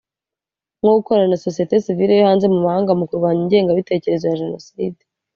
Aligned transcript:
nko 0.79 0.89
gukorana 0.99 1.29
na 1.31 1.41
société 1.45 1.73
civile 1.85 2.13
yo 2.15 2.23
hanze 2.29 2.45
mu 2.53 2.59
mahanga 2.65 2.91
mu 2.99 3.05
kurwanya 3.09 3.39
ingengabitekerezo 3.45 4.23
ya 4.27 4.39
Jenoside 4.41 4.99